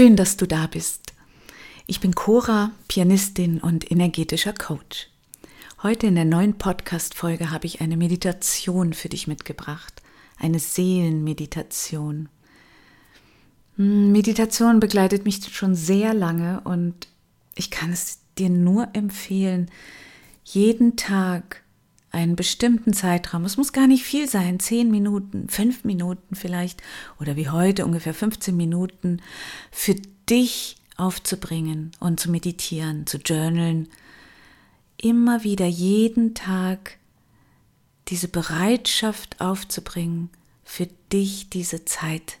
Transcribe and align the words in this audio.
Schön, 0.00 0.16
dass 0.16 0.38
du 0.38 0.46
da 0.46 0.66
bist. 0.66 1.12
Ich 1.86 2.00
bin 2.00 2.14
Cora, 2.14 2.70
Pianistin 2.88 3.60
und 3.60 3.90
energetischer 3.90 4.54
Coach. 4.54 5.10
Heute 5.82 6.06
in 6.06 6.14
der 6.14 6.24
neuen 6.24 6.56
Podcast-Folge 6.56 7.50
habe 7.50 7.66
ich 7.66 7.82
eine 7.82 7.98
Meditation 7.98 8.94
für 8.94 9.10
dich 9.10 9.26
mitgebracht. 9.26 10.00
Eine 10.38 10.58
Seelenmeditation. 10.58 12.30
Hm, 13.76 14.10
Meditation 14.10 14.80
begleitet 14.80 15.26
mich 15.26 15.44
schon 15.52 15.74
sehr 15.74 16.14
lange 16.14 16.62
und 16.64 17.06
ich 17.54 17.70
kann 17.70 17.92
es 17.92 18.20
dir 18.38 18.48
nur 18.48 18.88
empfehlen, 18.94 19.70
jeden 20.44 20.96
Tag 20.96 21.62
einen 22.10 22.36
bestimmten 22.36 22.92
Zeitraum, 22.92 23.44
es 23.44 23.56
muss 23.56 23.72
gar 23.72 23.86
nicht 23.86 24.04
viel 24.04 24.28
sein, 24.28 24.58
zehn 24.58 24.90
Minuten, 24.90 25.48
fünf 25.48 25.84
Minuten 25.84 26.34
vielleicht 26.34 26.82
oder 27.20 27.36
wie 27.36 27.48
heute 27.48 27.84
ungefähr 27.86 28.14
15 28.14 28.56
Minuten 28.56 29.22
für 29.70 29.94
dich 30.28 30.76
aufzubringen 30.96 31.92
und 32.00 32.20
zu 32.20 32.30
meditieren, 32.30 33.06
zu 33.06 33.18
journalen, 33.18 33.88
immer 34.96 35.44
wieder 35.44 35.66
jeden 35.66 36.34
Tag 36.34 36.98
diese 38.08 38.28
Bereitschaft 38.28 39.40
aufzubringen, 39.40 40.30
für 40.64 40.88
dich 41.12 41.48
diese 41.48 41.84
Zeit 41.84 42.38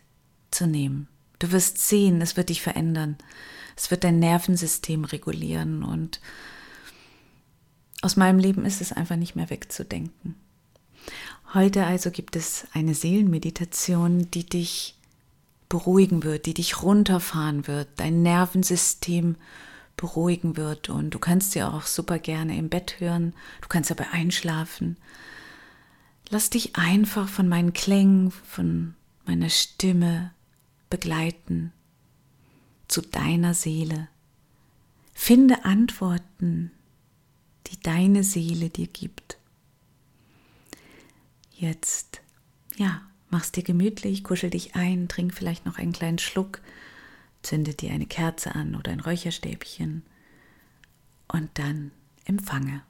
zu 0.50 0.66
nehmen. 0.66 1.08
Du 1.38 1.52
wirst 1.52 1.78
sehen, 1.78 2.20
es 2.20 2.36
wird 2.36 2.50
dich 2.50 2.60
verändern. 2.60 3.16
Es 3.76 3.90
wird 3.90 4.04
dein 4.04 4.18
Nervensystem 4.18 5.04
regulieren 5.04 5.82
und 5.82 6.20
aus 8.02 8.16
meinem 8.16 8.38
Leben 8.38 8.64
ist 8.64 8.80
es 8.80 8.92
einfach 8.92 9.16
nicht 9.16 9.36
mehr 9.36 9.50
wegzudenken. 9.50 10.34
Heute 11.52 11.84
also 11.84 12.10
gibt 12.10 12.36
es 12.36 12.66
eine 12.72 12.94
Seelenmeditation, 12.94 14.30
die 14.30 14.44
dich 14.44 14.94
beruhigen 15.68 16.22
wird, 16.22 16.46
die 16.46 16.54
dich 16.54 16.82
runterfahren 16.82 17.66
wird, 17.66 17.88
dein 17.96 18.22
Nervensystem 18.22 19.36
beruhigen 19.96 20.56
wird 20.56 20.88
und 20.88 21.10
du 21.10 21.18
kannst 21.18 21.52
sie 21.52 21.62
auch 21.62 21.82
super 21.82 22.18
gerne 22.18 22.56
im 22.56 22.68
Bett 22.68 23.00
hören, 23.00 23.34
du 23.60 23.68
kannst 23.68 23.90
dabei 23.90 24.08
einschlafen. 24.10 24.96
Lass 26.28 26.50
dich 26.50 26.76
einfach 26.76 27.28
von 27.28 27.48
meinen 27.48 27.72
Klängen, 27.72 28.30
von 28.30 28.94
meiner 29.26 29.50
Stimme 29.50 30.32
begleiten 30.88 31.72
zu 32.88 33.02
deiner 33.02 33.54
Seele. 33.54 34.08
Finde 35.12 35.64
Antworten 35.64 36.72
die 37.70 37.80
deine 37.80 38.24
Seele 38.24 38.70
dir 38.70 38.86
gibt. 38.86 39.38
Jetzt, 41.52 42.20
ja, 42.76 43.02
mach's 43.28 43.52
dir 43.52 43.62
gemütlich, 43.62 44.24
kuschel 44.24 44.50
dich 44.50 44.74
ein, 44.74 45.08
trink 45.08 45.34
vielleicht 45.34 45.66
noch 45.66 45.78
einen 45.78 45.92
kleinen 45.92 46.18
Schluck, 46.18 46.60
zünde 47.42 47.74
dir 47.74 47.92
eine 47.92 48.06
Kerze 48.06 48.54
an 48.54 48.74
oder 48.74 48.92
ein 48.92 49.00
Räucherstäbchen 49.00 50.02
und 51.28 51.50
dann 51.54 51.92
empfange. 52.24 52.82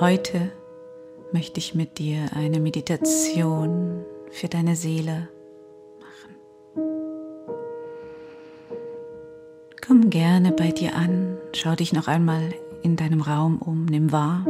Heute 0.00 0.52
möchte 1.32 1.58
ich 1.60 1.74
mit 1.74 1.98
dir 1.98 2.30
eine 2.34 2.58
Meditation 2.60 4.04
für 4.30 4.48
deine 4.48 4.76
Seele 4.76 5.28
gerne 10.14 10.52
bei 10.52 10.70
dir 10.70 10.94
an, 10.94 11.38
schau 11.56 11.74
dich 11.74 11.92
noch 11.92 12.06
einmal 12.06 12.54
in 12.84 12.94
deinem 12.94 13.20
Raum 13.20 13.60
um, 13.60 13.84
nimm 13.84 14.12
wahr. 14.12 14.46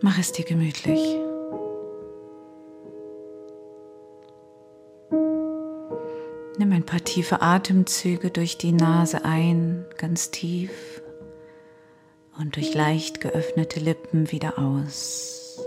Mach 0.00 0.18
es 0.18 0.32
dir 0.32 0.44
gemütlich. 0.44 0.98
Nimm 6.58 6.72
ein 6.72 6.84
paar 6.84 7.04
tiefe 7.04 7.42
Atemzüge 7.42 8.32
durch 8.32 8.58
die 8.58 8.72
Nase 8.72 9.24
ein, 9.24 9.86
ganz 9.98 10.32
tief, 10.32 11.00
und 12.40 12.56
durch 12.56 12.74
leicht 12.74 13.20
geöffnete 13.20 13.78
Lippen 13.78 14.32
wieder 14.32 14.58
aus. 14.58 15.64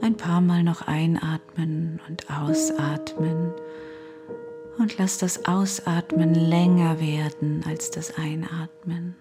Ein 0.00 0.16
paar 0.16 0.40
Mal 0.40 0.62
noch 0.62 0.82
einatmen 0.82 2.00
und 2.08 2.30
ausatmen 2.30 3.54
und 4.78 4.96
lass 4.98 5.18
das 5.18 5.44
Ausatmen 5.46 6.34
länger 6.34 7.00
werden 7.00 7.64
als 7.66 7.90
das 7.90 8.16
Einatmen. 8.16 9.16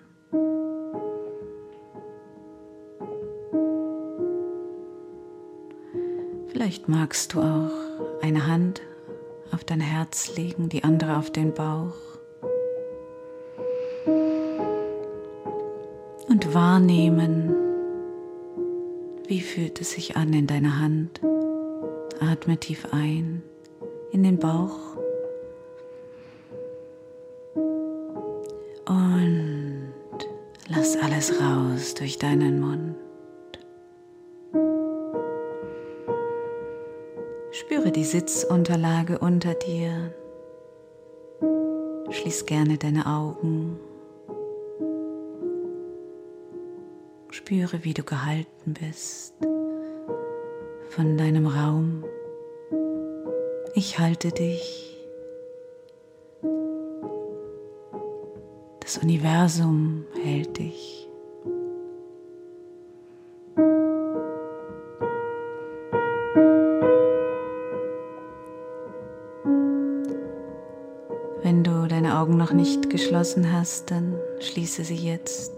Vielleicht 6.50 6.88
magst 6.88 7.34
du 7.34 7.41
auch 7.41 7.72
eine 8.22 8.47
Hand 8.47 8.81
auf 9.51 9.63
dein 9.63 9.79
Herz 9.79 10.35
legen, 10.35 10.69
die 10.69 10.84
andere 10.84 11.18
auf 11.18 11.31
den 11.31 11.53
Bauch. 11.53 11.95
Und 16.28 16.53
wahrnehmen, 16.53 17.53
wie 19.28 19.41
fühlt 19.41 19.81
es 19.81 19.91
sich 19.91 20.16
an 20.16 20.34
in 20.34 20.47
deiner 20.47 20.79
Hand. 20.79 21.22
Atme 22.19 22.57
tief 22.57 22.88
ein 22.91 23.44
in 24.12 24.24
den 24.24 24.39
Bauch 24.39 24.86
Alles 31.27 31.41
raus 31.41 31.93
durch 31.95 32.17
deinen 32.17 32.59
Mund. 32.59 32.95
Spüre 37.51 37.91
die 37.91 38.03
Sitzunterlage 38.03 39.19
unter 39.19 39.53
dir. 39.53 40.13
Schließ 42.09 42.45
gerne 42.45 42.77
deine 42.77 43.05
Augen. 43.07 43.79
Spüre, 47.31 47.83
wie 47.83 47.94
du 47.94 48.03
gehalten 48.03 48.73
bist 48.79 49.33
von 50.89 51.17
deinem 51.17 51.47
Raum. 51.47 52.05
Ich 53.73 53.99
halte 53.99 54.31
dich. 54.31 54.97
Das 58.79 58.97
Universum 58.99 60.05
hält 60.23 60.57
dich. 60.57 60.96
Geschlossen 73.17 73.51
hast, 73.51 73.89
dann 73.89 74.13
schließe 74.39 74.83
sie 74.83 74.95
jetzt 74.95 75.51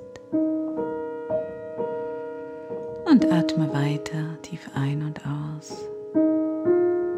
und 3.06 3.30
atme 3.30 3.70
weiter 3.74 4.38
tief 4.44 4.70
ein 4.76 5.02
und 5.02 5.20
aus. 5.26 5.86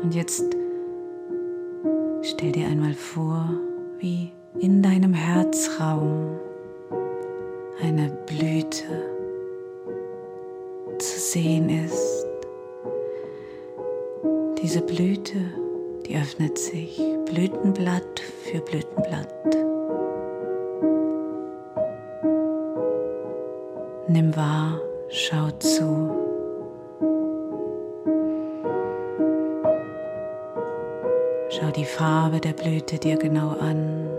Und 0.02 0.16
jetzt 0.16 0.44
stell 2.24 2.54
dir 2.54 2.66
einmal 2.66 2.96
vor, 2.96 3.52
wie 4.00 4.32
in 4.60 4.82
deinem 4.82 5.14
Herzraum 5.14 6.40
eine 7.84 8.10
Blüte 8.26 8.84
zu 10.98 11.20
sehen 11.20 11.70
ist. 11.70 12.26
Diese 14.60 14.82
Blüte, 14.82 15.38
die 16.08 16.16
öffnet 16.16 16.58
sich 16.58 17.00
Blütenblatt 17.26 18.20
für 18.44 18.60
Blütenblatt. 18.62 19.71
Nimm 24.14 24.36
wahr, 24.36 24.78
schau 25.08 25.50
zu. 25.60 26.12
Schau 31.50 31.72
die 31.72 31.86
Farbe 31.86 32.42
der 32.42 32.52
Blüte 32.52 32.98
dir 32.98 33.16
genau 33.16 33.52
an. 33.52 34.10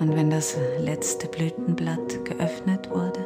Und 0.00 0.14
wenn 0.14 0.28
das 0.28 0.54
letzte 0.78 1.28
Blütenblatt 1.28 2.26
geöffnet 2.26 2.90
wurde, 2.90 3.24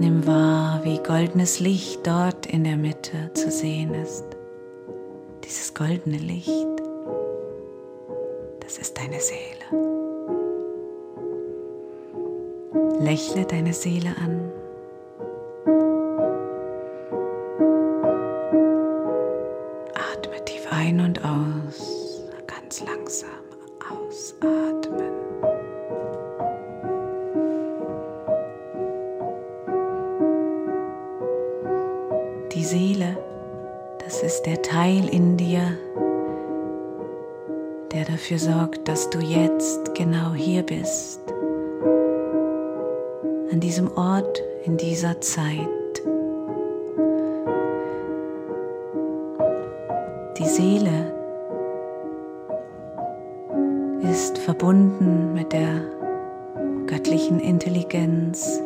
nimm 0.00 0.26
wahr, 0.26 0.80
wie 0.82 0.98
goldenes 0.98 1.60
Licht 1.60 2.06
dort 2.06 2.44
in 2.44 2.64
der 2.64 2.76
Mitte 2.76 3.30
zu 3.32 3.50
sehen 3.50 3.94
ist. 3.94 4.26
Dieses 5.44 5.72
goldene 5.72 6.18
Licht, 6.18 6.85
deine 8.96 9.20
Seele. 9.20 9.66
Lächle 13.00 13.44
deine 13.44 13.72
Seele 13.72 14.14
an. 14.22 14.50
Genau 40.06 40.34
hier 40.34 40.62
bist, 40.62 41.20
an 43.50 43.58
diesem 43.58 43.90
Ort, 43.96 44.40
in 44.64 44.76
dieser 44.76 45.20
Zeit. 45.20 45.66
Die 50.38 50.44
Seele 50.44 51.12
ist 54.12 54.38
verbunden 54.38 55.34
mit 55.34 55.52
der 55.52 55.80
göttlichen 56.86 57.40
Intelligenz, 57.40 58.60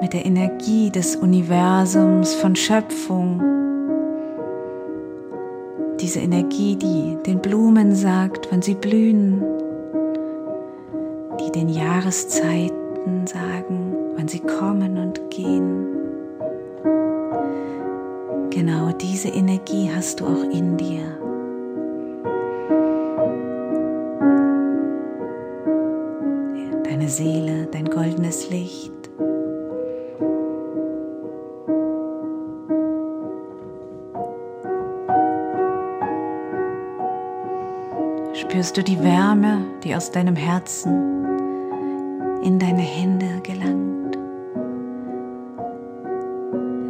mit 0.00 0.12
der 0.12 0.26
Energie 0.26 0.90
des 0.90 1.14
Universums 1.14 2.34
von 2.34 2.56
Schöpfung. 2.56 3.57
Diese 6.00 6.20
Energie, 6.20 6.76
die 6.76 7.18
den 7.26 7.40
Blumen 7.40 7.94
sagt, 7.94 8.48
wann 8.52 8.62
sie 8.62 8.74
blühen, 8.74 9.42
die 11.40 11.50
den 11.50 11.68
Jahreszeiten 11.68 13.26
sagen, 13.26 13.94
wann 14.16 14.28
sie 14.28 14.38
kommen 14.38 14.96
und 14.96 15.28
gehen. 15.30 15.86
Genau 18.50 18.92
diese 18.92 19.28
Energie 19.28 19.90
hast 19.92 20.20
du 20.20 20.26
auch 20.26 20.44
in 20.52 20.76
dir. 20.76 21.02
Deine 26.84 27.08
Seele, 27.08 27.66
dein 27.72 27.86
goldenes 27.86 28.50
Licht. 28.50 28.97
Spürst 38.58 38.76
du 38.76 38.82
die 38.82 39.00
Wärme, 39.04 39.60
die 39.84 39.94
aus 39.94 40.10
deinem 40.10 40.34
Herzen 40.34 41.24
in 42.42 42.58
deine 42.58 42.82
Hände 42.82 43.40
gelangt? 43.44 44.18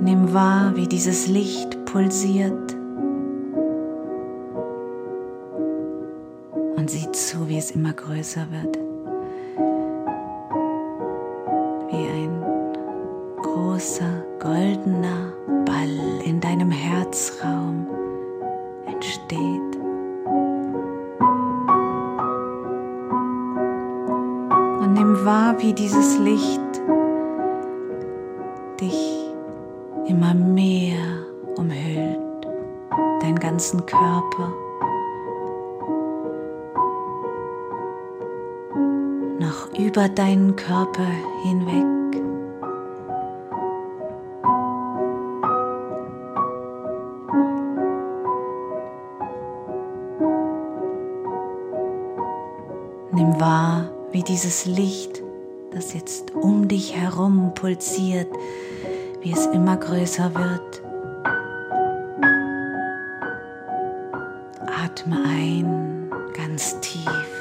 Nimm 0.01 0.33
wahr, 0.33 0.75
wie 0.77 0.87
dieses 0.87 1.27
Licht 1.27 1.85
pulsiert 1.85 2.75
und 6.77 6.89
sieh 6.89 7.13
zu, 7.13 7.47
wie 7.51 7.59
es 7.59 7.73
immer 7.73 7.93
größer 7.93 8.47
wird. 8.51 8.79
Wie 11.91 12.09
ein 12.09 12.43
großer 13.43 14.25
goldener 14.39 15.35
über 39.99 40.09
deinen 40.09 40.55
Körper 40.55 41.09
hinweg. 41.43 42.23
Nimm 53.11 53.41
wahr, 53.41 53.91
wie 54.13 54.23
dieses 54.23 54.67
Licht, 54.67 55.21
das 55.73 55.93
jetzt 55.95 56.33
um 56.33 56.69
dich 56.69 56.95
herum 56.95 57.51
pulsiert, 57.57 58.29
wie 59.21 59.33
es 59.33 59.47
immer 59.47 59.77
größer 59.77 60.33
wird. 60.33 60.83
Atme 64.65 65.17
ein, 65.27 66.09
ganz 66.37 66.79
tief. 66.79 67.38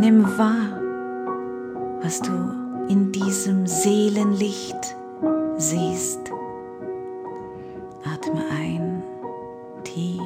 Nimm 0.00 0.24
wahr, 0.38 0.80
was 2.02 2.20
du 2.22 2.32
in 2.88 3.12
diesem 3.12 3.66
Seelenlicht 3.66 4.96
siehst. 5.58 6.32
Atme 8.04 8.40
ein, 8.58 9.02
tief. 9.84 10.20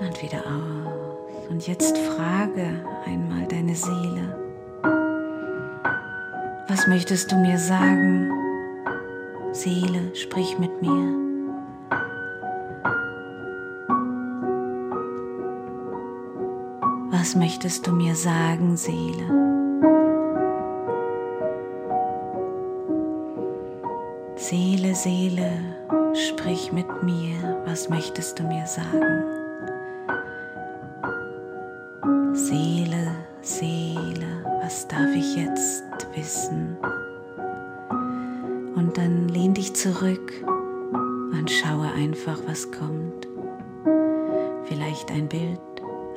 Und 0.00 0.22
wieder 0.22 0.38
aus. 0.38 1.50
Und 1.50 1.66
jetzt 1.66 1.98
frage 1.98 2.82
einmal 3.04 3.46
deine 3.48 3.74
Seele, 3.74 4.38
was 6.68 6.86
möchtest 6.86 7.30
du 7.30 7.36
mir 7.36 7.58
sagen? 7.58 8.30
Seele, 9.52 10.14
sprich 10.14 10.58
mit 10.58 10.80
mir. 10.80 11.01
Möchtest 17.72 17.86
du 17.86 17.92
mir 17.92 18.14
sagen, 18.14 18.76
Seele? 18.76 19.26
Seele, 24.36 24.94
Seele, 24.94 25.50
sprich 26.12 26.70
mit 26.70 26.86
mir. 27.02 27.62
Was 27.64 27.88
möchtest 27.88 28.38
du 28.38 28.42
mir 28.42 28.66
sagen? 28.66 29.24
Seele, 32.34 33.12
Seele, 33.40 34.44
was 34.60 34.86
darf 34.88 35.16
ich 35.16 35.34
jetzt 35.36 35.82
wissen? 36.14 36.76
Und 38.76 38.98
dann 38.98 39.28
lehn 39.28 39.54
dich 39.54 39.74
zurück 39.74 40.30
und 40.44 41.50
schaue 41.50 41.90
einfach, 41.96 42.38
was 42.46 42.70
kommt. 42.70 43.26
Vielleicht 44.64 45.10
ein 45.10 45.26
Bild, 45.26 45.58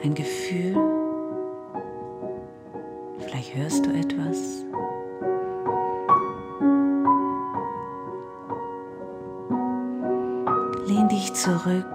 ein 0.04 0.14
Gefühl. 0.14 1.05
Hörst 3.56 3.86
du 3.86 3.92
etwas. 3.92 4.66
Lehn 10.86 11.08
dich 11.08 11.34
zurück, 11.36 11.86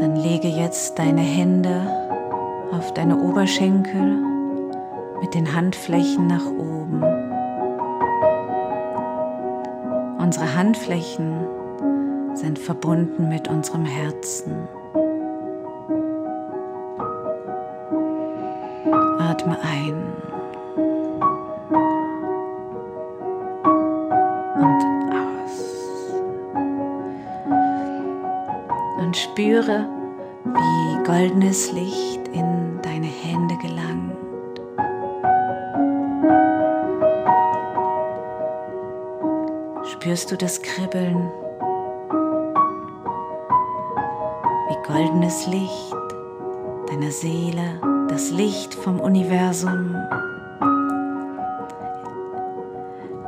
dann 0.00 0.16
lege 0.16 0.48
jetzt 0.48 0.98
deine 0.98 1.20
Hände 1.20 1.86
auf 2.72 2.94
deine 2.94 3.18
Oberschenkel 3.18 4.16
mit 5.20 5.34
den 5.34 5.54
Handflächen 5.54 6.26
nach 6.26 6.46
oben. 6.46 7.02
Unsere 10.18 10.54
Handflächen 10.54 11.44
sind 12.32 12.58
verbunden 12.58 13.28
mit 13.28 13.48
unserem 13.48 13.84
Herzen. 13.84 14.68
Atme 19.18 19.58
ein. 19.62 20.09
Spüre, 29.70 29.88
wie 30.44 31.04
goldenes 31.04 31.72
Licht 31.72 32.28
in 32.32 32.78
deine 32.82 33.06
Hände 33.06 33.56
gelangt. 33.58 34.16
Spürst 39.92 40.30
du 40.30 40.36
das 40.36 40.60
Kribbeln? 40.62 41.30
Wie 44.68 44.86
goldenes 44.86 45.46
Licht 45.46 45.94
deiner 46.88 47.10
Seele, 47.10 47.80
das 48.08 48.30
Licht 48.30 48.74
vom 48.74 48.98
Universum 48.98 49.94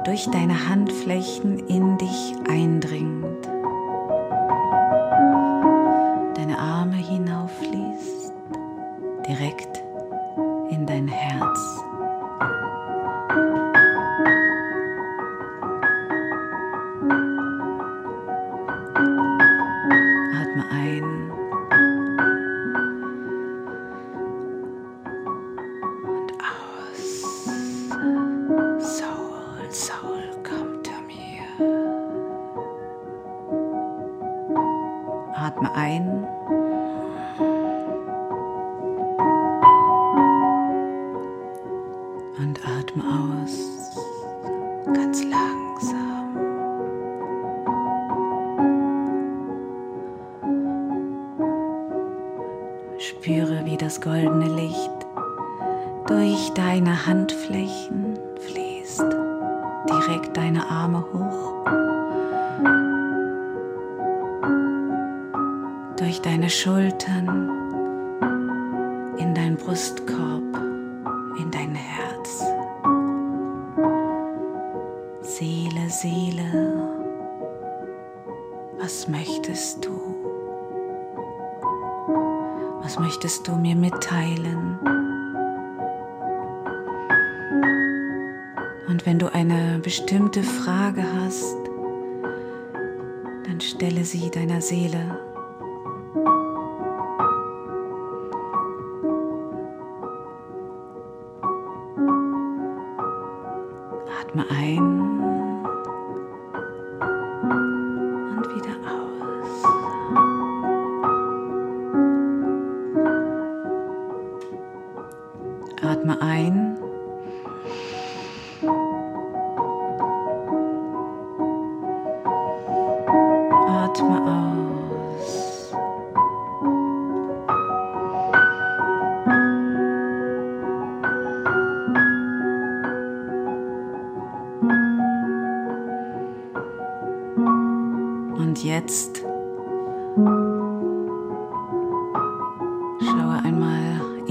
durch 0.05 0.27
deine 0.31 0.69
Handflächen 0.69 1.59
in 1.69 1.97
dich 1.99 2.35
eindringt. 2.49 3.52
Durch 66.03 66.21
deine 66.21 66.51
Schultern, 66.51 67.49
in 69.19 69.33
dein 69.37 69.55
Brustkorb, 69.55 70.43
in 71.39 71.49
dein 71.53 71.77
Herz. 71.77 72.43
Seele, 75.21 75.89
Seele, 75.89 76.91
was 78.81 79.07
möchtest 79.07 79.85
du? 79.85 79.93
Was 82.83 82.99
möchtest 82.99 83.47
du 83.47 83.53
mir 83.53 83.77
mitteilen? 83.77 84.81
Und 88.89 89.07
wenn 89.07 89.21
du 89.21 89.33
eine 89.33 89.79
bestimmte 89.79 90.43
Frage 90.43 91.05
hast, 91.21 91.59
dann 93.47 93.61
stelle 93.61 94.05
sie 94.05 94.33
deiner 94.33 94.61
Seele. 94.61 95.32
Ein 104.53 105.32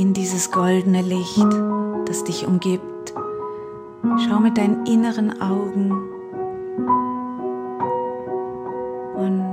in 0.01 0.13
dieses 0.15 0.50
goldene 0.50 1.03
Licht, 1.03 1.46
das 2.08 2.24
dich 2.24 2.48
umgibt. 2.48 3.13
Schau 4.25 4.39
mit 4.39 4.58
deinen 4.58 4.84
inneren 4.88 5.39
Augen 5.39 5.91
und 9.15 9.43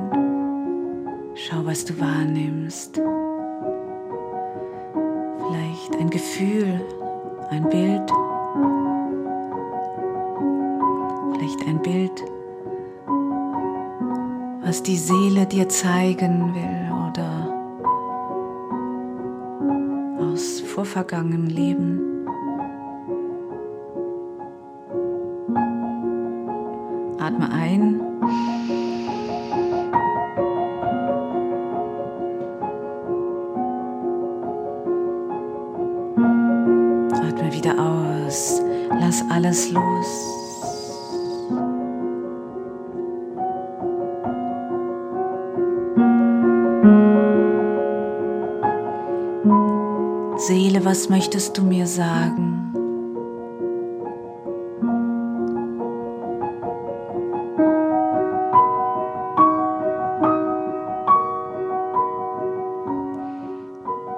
schau, 1.34 1.66
was 1.66 1.84
du 1.84 2.00
wahrnimmst. 2.00 2.98
Vielleicht 5.36 6.00
ein 6.00 6.08
Gefühl, 6.08 6.80
ein 7.50 7.68
Bild, 7.68 8.10
vielleicht 11.34 11.66
ein 11.66 11.82
Bild, 11.82 12.24
was 14.64 14.82
die 14.82 14.96
Seele 14.96 15.44
dir 15.44 15.68
zeigen 15.68 16.54
will 16.54 16.87
aus 20.78 20.86
vorvergangenen 20.86 21.50
Leben. 21.50 22.24
Atme 27.18 27.50
ein. 27.50 28.00
Atme 37.12 37.52
wieder 37.52 37.74
aus. 37.76 38.62
Lass 39.00 39.24
alles 39.30 39.72
los. 39.72 40.37
Was 50.88 51.10
möchtest 51.10 51.58
du 51.58 51.64
mir 51.64 51.86
sagen? 51.86 52.72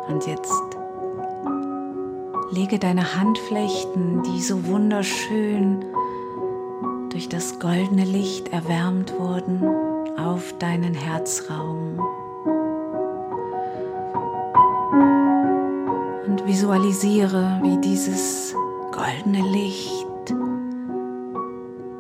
Und 0.07 0.25
jetzt 0.29 0.63
lege 2.53 2.79
deine 2.79 3.17
Handflächen, 3.17 4.23
die 4.23 4.41
so 4.41 4.65
wunderschön 4.69 5.85
durch 7.11 7.29
das 7.29 7.59
goldene 7.59 8.05
Licht 8.05 8.53
erwärmt 8.53 9.13
wurden, 9.19 9.65
auf 10.17 10.57
deinen 10.61 10.95
Herzraum. 10.95 11.99
visualisiere, 16.47 17.61
wie 17.63 17.79
dieses 17.79 18.55
goldene 18.93 19.47
Licht 19.51 20.07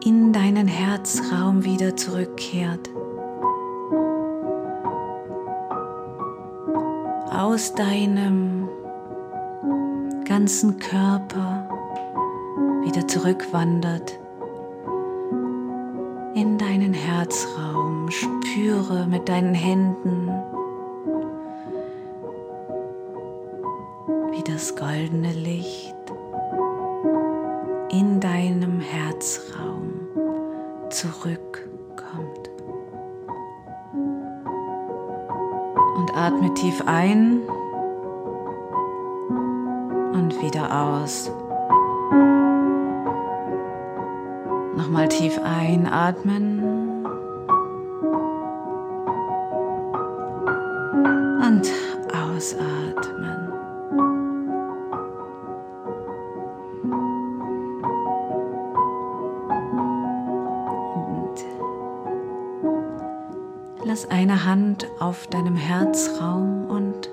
in 0.04 0.32
deinen 0.32 0.66
Herzraum 0.66 1.64
wieder 1.64 1.96
zurückkehrt. 1.96 2.90
Aus 7.30 7.74
deinem 7.74 8.68
ganzen 10.24 10.78
Körper 10.78 11.68
wieder 12.84 13.06
zurückwandert 13.06 14.18
in 16.34 16.58
deinen 16.58 16.94
Herzraum. 16.94 18.08
Spüre 18.10 19.06
mit 19.06 19.28
deinen 19.28 19.54
Händen 19.54 20.29
wie 24.30 24.42
das 24.44 24.76
goldene 24.76 25.32
Licht 25.32 25.94
in 27.90 28.20
deinem 28.20 28.80
Herzraum 28.80 29.92
zurückkommt. 30.90 32.50
Und 35.96 36.16
atme 36.16 36.54
tief 36.54 36.82
ein 36.86 37.40
und 40.12 40.40
wieder 40.42 40.82
aus. 40.82 41.30
Nochmal 44.76 45.08
tief 45.08 45.38
einatmen. 45.42 46.59
Lass 63.84 64.10
eine 64.10 64.44
Hand 64.44 64.86
auf 64.98 65.26
deinem 65.28 65.56
Herzraum 65.56 66.66
und 66.68 67.10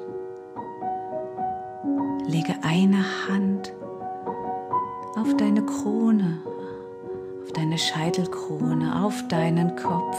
lege 2.28 2.56
eine 2.62 3.04
Hand 3.28 3.74
auf 5.16 5.36
deine 5.38 5.66
Krone, 5.66 6.40
auf 7.44 7.52
deine 7.54 7.78
Scheitelkrone, 7.78 9.04
auf 9.04 9.28
deinen 9.30 9.76
Kopf. 9.76 10.18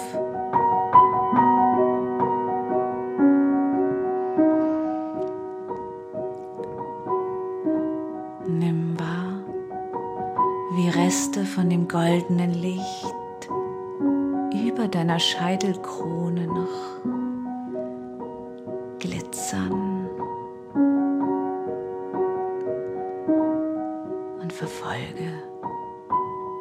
Nimm 8.47 8.99
wahr, 8.99 9.43
wie 10.77 10.89
Reste 10.89 11.45
von 11.45 11.69
dem 11.69 11.87
goldenen 11.87 12.55
Licht 12.55 13.18
deiner 14.99 15.21
Scheitelkrone 15.21 16.49
noch 16.49 16.99
glitzern 18.99 20.09
und 24.43 24.53
verfolge, 24.53 25.45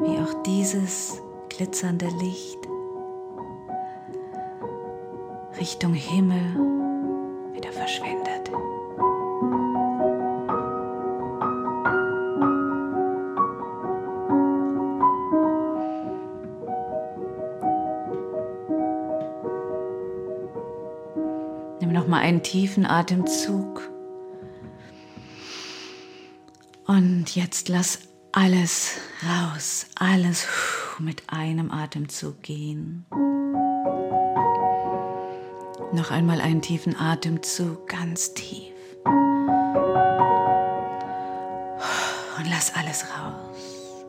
wie 0.01 0.19
auch 0.19 0.43
dieses 0.43 1.19
glitzernde 1.49 2.09
Licht 2.19 2.59
Richtung 5.59 5.95
Himmel 5.95 6.86
einen 22.27 22.43
tiefen 22.43 22.85
Atemzug. 22.85 23.89
Und 26.85 27.33
jetzt 27.33 27.69
lass 27.69 27.99
alles 28.33 28.97
raus, 29.23 29.85
alles 29.95 30.45
mit 30.99 31.23
einem 31.27 31.71
Atemzug 31.71 32.43
gehen. 32.43 33.05
Noch 35.93 36.11
einmal 36.11 36.41
einen 36.41 36.61
tiefen 36.61 36.97
Atemzug, 36.99 37.87
ganz 37.87 38.33
tief. 38.33 38.73
Und 42.37 42.49
lass 42.49 42.75
alles 42.75 43.05
raus. 43.05 44.03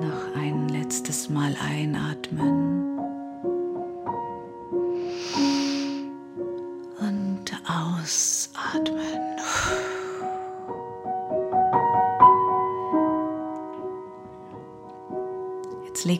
Noch 0.00 0.36
ein 0.36 0.68
letztes 0.68 1.28
Mal 1.28 1.56
einatmen. 1.60 2.57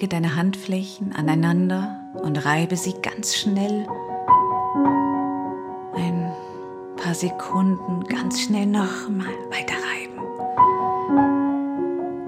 Deine 0.08 0.36
Handflächen 0.36 1.12
aneinander 1.14 2.00
und 2.14 2.44
reibe 2.44 2.76
sie 2.76 2.94
ganz 3.02 3.36
schnell 3.36 3.86
ein 5.94 6.32
paar 6.96 7.14
Sekunden 7.14 8.04
ganz 8.04 8.40
schnell 8.40 8.66
nochmal 8.66 9.34
weiter 9.50 9.74
reiben. 9.74 10.18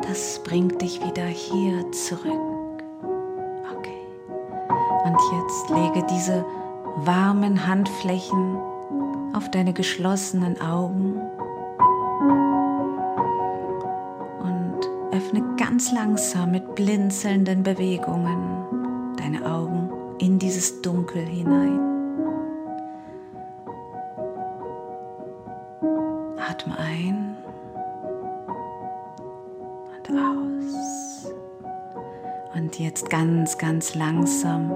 Das 0.03 0.43
bringt 0.43 0.81
dich 0.83 1.01
wieder 1.05 1.27
hier 1.27 1.91
zurück. 1.93 2.83
Okay. 3.77 4.01
Und 5.05 5.19
jetzt 5.33 5.71
lege 5.71 6.07
diese 6.11 6.45
warmen 6.97 7.67
Handflächen 7.67 8.59
auf 9.33 9.51
deine 9.51 9.73
geschlossenen 9.73 10.61
Augen 10.61 11.21
ganz 15.61 15.93
langsam 15.93 16.53
mit 16.53 16.75
blinzelnden 16.75 17.63
Bewegungen 17.63 19.15
deine 19.19 19.45
Augen 19.45 19.91
in 20.19 20.39
dieses 20.39 20.81
Dunkel 20.81 21.23
hinein. 21.23 21.79
Atme 26.39 26.79
ein 26.79 27.37
und 29.99 30.19
aus. 30.19 31.31
Und 32.55 32.79
jetzt 32.79 33.11
ganz, 33.11 33.59
ganz 33.59 33.95
langsam 33.95 34.71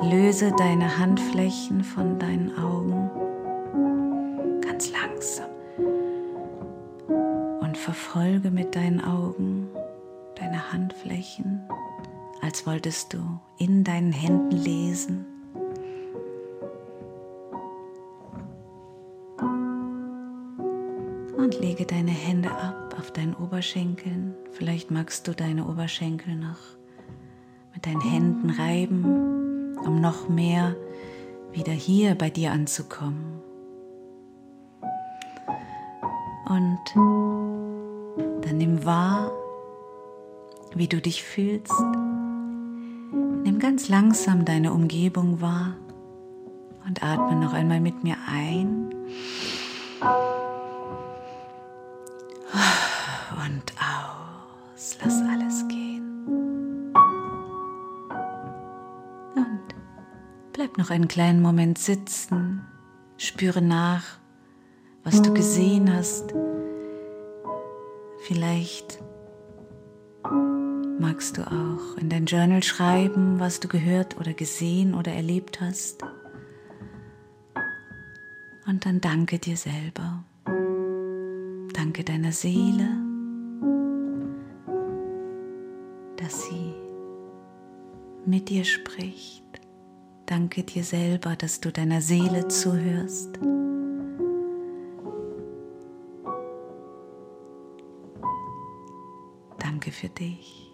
löse 0.00 0.50
deine 0.56 0.96
Handflächen 0.96 1.84
von 1.84 2.18
deinen 2.18 2.56
Augen. 2.56 3.01
Und 7.72 7.78
verfolge 7.78 8.50
mit 8.50 8.76
deinen 8.76 9.00
Augen 9.02 9.66
deine 10.38 10.74
Handflächen, 10.74 11.62
als 12.42 12.66
wolltest 12.66 13.14
du 13.14 13.40
in 13.56 13.82
deinen 13.82 14.12
Händen 14.12 14.58
lesen. 14.58 15.24
Und 21.34 21.58
lege 21.60 21.86
deine 21.86 22.10
Hände 22.10 22.50
ab 22.50 22.94
auf 22.98 23.10
deinen 23.10 23.32
Oberschenkeln. 23.32 24.34
Vielleicht 24.50 24.90
magst 24.90 25.26
du 25.26 25.32
deine 25.32 25.66
Oberschenkel 25.66 26.36
noch 26.36 26.76
mit 27.72 27.86
deinen 27.86 28.02
Händen 28.02 28.50
reiben, 28.50 29.78
um 29.78 29.98
noch 30.02 30.28
mehr 30.28 30.76
wieder 31.52 31.72
hier 31.72 32.16
bei 32.16 32.28
dir 32.28 32.52
anzukommen. 32.52 33.40
Und 36.44 37.51
dann 38.52 38.58
nimm 38.58 38.84
wahr, 38.84 39.32
wie 40.74 40.86
du 40.86 41.00
dich 41.00 41.22
fühlst. 41.22 41.72
Nimm 43.10 43.58
ganz 43.58 43.88
langsam 43.88 44.44
deine 44.44 44.74
Umgebung 44.74 45.40
wahr 45.40 45.74
und 46.86 47.02
atme 47.02 47.36
noch 47.36 47.54
einmal 47.54 47.80
mit 47.80 48.04
mir 48.04 48.16
ein 48.30 48.94
und 53.46 53.72
aus. 53.78 54.98
Lass 55.02 55.22
alles 55.22 55.66
gehen. 55.68 56.92
Und 59.34 59.62
bleib 60.52 60.76
noch 60.76 60.90
einen 60.90 61.08
kleinen 61.08 61.40
Moment 61.40 61.78
sitzen. 61.78 62.66
Spüre 63.16 63.62
nach, 63.62 64.18
was 65.04 65.22
du 65.22 65.32
gesehen 65.32 65.90
hast. 65.90 66.34
Vielleicht 68.24 69.02
magst 71.00 71.38
du 71.38 71.42
auch 71.42 71.96
in 71.96 72.08
dein 72.08 72.26
Journal 72.26 72.62
schreiben, 72.62 73.40
was 73.40 73.58
du 73.58 73.66
gehört 73.66 74.16
oder 74.16 74.32
gesehen 74.32 74.94
oder 74.94 75.12
erlebt 75.12 75.60
hast. 75.60 76.04
Und 78.66 78.86
dann 78.86 79.00
danke 79.00 79.40
dir 79.40 79.56
selber. 79.56 80.22
Danke 81.74 82.04
deiner 82.04 82.30
Seele, 82.30 82.88
dass 86.16 86.44
sie 86.44 86.74
mit 88.24 88.48
dir 88.48 88.64
spricht. 88.64 89.42
Danke 90.26 90.62
dir 90.62 90.84
selber, 90.84 91.34
dass 91.34 91.60
du 91.60 91.72
deiner 91.72 92.00
Seele 92.00 92.46
zuhörst. 92.46 93.40
Dich. 100.18 100.70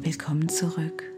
Willkommen 0.00 0.48
zurück. 0.48 1.11